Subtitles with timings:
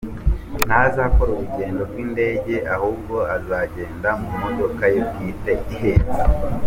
[0.67, 6.21] Ntazakora urugendo rw’indege ahubwo azagenda mu modoka ye bwite ihenze.